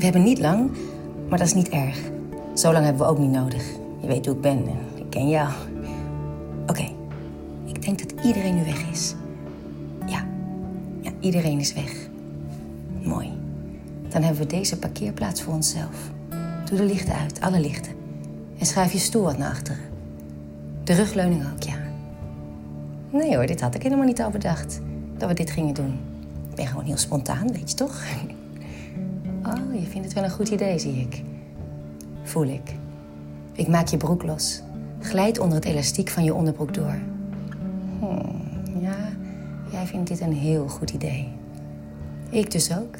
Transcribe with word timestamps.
We 0.00 0.06
hebben 0.06 0.24
niet 0.24 0.38
lang, 0.38 0.70
maar 1.28 1.38
dat 1.38 1.46
is 1.46 1.54
niet 1.54 1.68
erg. 1.68 1.98
Zo 2.54 2.72
lang 2.72 2.84
hebben 2.84 3.06
we 3.06 3.12
ook 3.12 3.18
niet 3.18 3.30
nodig. 3.30 3.64
Je 4.00 4.06
weet 4.06 4.26
hoe 4.26 4.34
ik 4.34 4.40
ben 4.40 4.66
en 4.66 4.78
ik 4.94 5.10
ken 5.10 5.28
jou. 5.28 5.48
Oké, 6.66 6.88
ik 7.64 7.82
denk 7.82 7.98
dat 7.98 8.24
iedereen 8.24 8.54
nu 8.54 8.64
weg 8.64 8.90
is. 8.90 9.14
Ja, 10.06 10.26
ja, 11.00 11.10
iedereen 11.20 11.58
is 11.58 11.72
weg. 11.72 11.92
Mooi. 13.02 13.32
Dan 14.08 14.22
hebben 14.22 14.42
we 14.42 14.48
deze 14.48 14.78
parkeerplaats 14.78 15.42
voor 15.42 15.54
onszelf. 15.54 16.10
Doe 16.64 16.78
de 16.78 16.84
lichten 16.84 17.14
uit, 17.14 17.40
alle 17.40 17.60
lichten. 17.60 17.92
En 18.58 18.66
schuif 18.66 18.92
je 18.92 18.98
stoel 18.98 19.22
wat 19.22 19.38
naar 19.38 19.50
achteren. 19.50 19.82
De 20.84 20.94
rugleuning 20.94 21.42
ook, 21.52 21.62
ja. 21.62 21.78
Nee 23.10 23.36
hoor, 23.36 23.46
dit 23.46 23.60
had 23.60 23.74
ik 23.74 23.82
helemaal 23.82 24.06
niet 24.06 24.22
al 24.22 24.30
bedacht. 24.30 24.80
Dat 25.16 25.28
we 25.28 25.34
dit 25.34 25.50
gingen 25.50 25.74
doen. 25.74 25.98
Ik 26.50 26.54
ben 26.54 26.66
gewoon 26.66 26.84
heel 26.84 26.96
spontaan, 26.96 27.52
weet 27.52 27.70
je 27.70 27.76
toch? 27.76 28.02
Oh, 29.46 29.80
je 29.80 29.86
vindt 29.86 30.04
het 30.04 30.12
wel 30.12 30.24
een 30.24 30.30
goed 30.30 30.48
idee, 30.48 30.78
zie 30.78 31.00
ik. 31.00 31.22
Voel 32.22 32.46
ik. 32.46 32.74
Ik 33.52 33.68
maak 33.68 33.86
je 33.86 33.96
broek 33.96 34.22
los. 34.22 34.62
Glijd 35.00 35.38
onder 35.38 35.56
het 35.56 35.64
elastiek 35.64 36.08
van 36.08 36.24
je 36.24 36.34
onderbroek 36.34 36.74
door. 36.74 36.98
Hmm, 37.98 38.42
ja, 38.80 38.96
jij 39.70 39.86
vindt 39.86 40.08
dit 40.08 40.20
een 40.20 40.32
heel 40.32 40.68
goed 40.68 40.90
idee. 40.90 41.28
Ik 42.30 42.50
dus 42.50 42.76
ook. 42.76 42.94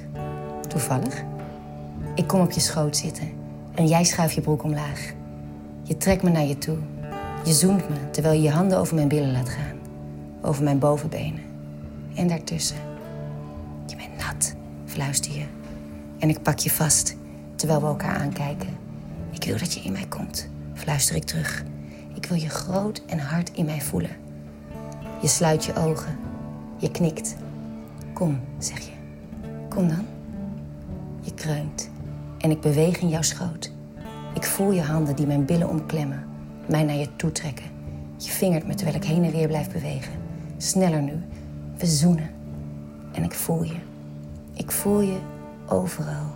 Toevallig. 0.69 1.25
Ik 2.15 2.27
kom 2.27 2.41
op 2.41 2.51
je 2.51 2.61
schoot 2.61 2.97
zitten 2.97 3.29
en 3.75 3.87
jij 3.87 4.05
schuift 4.05 4.35
je 4.35 4.41
broek 4.41 4.63
omlaag. 4.63 5.13
Je 5.83 5.97
trekt 5.97 6.23
me 6.23 6.31
naar 6.31 6.47
je 6.47 6.59
toe. 6.59 6.77
Je 7.45 7.53
zoent 7.53 7.89
me 7.89 8.11
terwijl 8.11 8.35
je 8.35 8.43
je 8.43 8.51
handen 8.51 8.79
over 8.79 8.95
mijn 8.95 9.09
billen 9.09 9.33
laat 9.33 9.49
gaan. 9.49 9.77
Over 10.43 10.65
mijn 10.65 10.79
bovenbenen. 10.79 11.43
En 12.15 12.29
daartussen. 12.29 12.77
Je 13.87 13.97
bent 13.97 14.17
nat, 14.17 14.55
fluister 14.85 15.33
je. 15.33 15.60
En 16.21 16.29
ik 16.29 16.43
pak 16.43 16.59
je 16.59 16.71
vast 16.71 17.17
terwijl 17.55 17.81
we 17.81 17.87
elkaar 17.87 18.17
aankijken. 18.17 18.69
Ik 19.31 19.45
wil 19.45 19.59
dat 19.59 19.73
je 19.73 19.81
in 19.81 19.93
mij 19.93 20.07
komt, 20.09 20.49
fluister 20.75 21.17
ik 21.17 21.25
terug. 21.25 21.65
Ik 22.15 22.27
wil 22.27 22.37
je 22.37 22.49
groot 22.49 23.03
en 23.07 23.19
hard 23.19 23.51
in 23.53 23.65
mij 23.65 23.81
voelen. 23.81 24.11
Je 25.21 25.29
sluit 25.29 25.65
je 25.65 25.75
ogen. 25.75 26.19
Je 26.77 26.91
knikt. 26.91 27.37
Kom, 28.13 28.41
zeg 28.59 28.79
je. 28.79 28.93
Kom 29.69 29.89
dan. 29.89 30.07
Je 31.21 31.35
kreunt. 31.35 31.91
En 32.39 32.51
ik 32.51 32.61
beweeg 32.61 33.01
in 33.01 33.09
jouw 33.09 33.23
schoot. 33.23 33.73
Ik 34.35 34.45
voel 34.45 34.73
je 34.73 34.83
handen 34.83 35.17
die 35.17 35.27
mijn 35.27 35.45
billen 35.45 35.69
omklemmen. 35.69 36.25
Mij 36.67 36.83
naar 36.83 36.97
je 36.97 37.17
toe 37.17 37.33
trekken. 37.33 37.67
Je 38.17 38.31
vingert 38.31 38.67
me 38.67 38.75
terwijl 38.75 38.97
ik 38.97 39.05
heen 39.05 39.25
en 39.25 39.33
weer 39.33 39.47
blijf 39.47 39.73
bewegen. 39.73 40.13
Sneller 40.57 41.03
nu. 41.03 41.23
We 41.77 41.87
zoenen. 41.87 42.31
En 43.13 43.23
ik 43.23 43.33
voel 43.33 43.63
je. 43.63 43.77
Ik 44.55 44.71
voel 44.71 45.01
je 45.01 45.17
overal. 45.71 46.35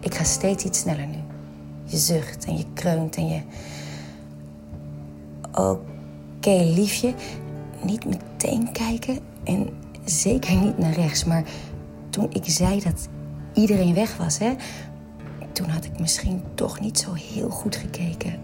Ik 0.00 0.14
ga 0.14 0.24
steeds 0.24 0.64
iets 0.64 0.78
sneller 0.78 1.06
nu. 1.06 1.18
Je 1.84 1.96
zucht 1.96 2.44
en 2.44 2.56
je 2.56 2.64
kreunt 2.74 3.16
en 3.16 3.28
je... 3.28 3.40
Oké, 5.52 6.62
liefje. 6.74 7.14
Niet 7.84 8.04
meteen 8.04 8.72
kijken 8.72 9.18
en 9.44 9.68
zeker 10.04 10.56
niet 10.56 10.78
naar 10.78 10.92
rechts. 10.92 11.24
Maar 11.24 11.44
toen 12.10 12.26
ik 12.32 12.44
zei 12.46 12.80
dat 12.80 13.08
iedereen 13.52 13.94
weg 13.94 14.16
was, 14.16 14.38
hè... 14.38 14.54
Toen 15.52 15.68
had 15.68 15.84
ik 15.84 15.98
misschien 15.98 16.42
toch 16.54 16.80
niet 16.80 16.98
zo 16.98 17.12
heel 17.12 17.50
goed 17.50 17.76
gekeken. 17.76 18.40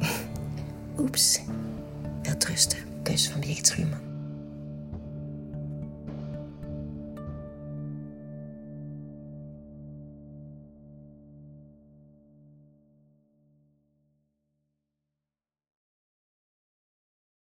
Oeps. 0.99 1.41
Wel 2.23 2.37
trusten. 2.37 2.79
Kus 3.03 3.31
van 3.31 3.41
Birgit 3.41 3.67
Schuurman. 3.67 4.08